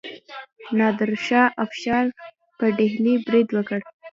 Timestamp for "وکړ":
3.53-3.79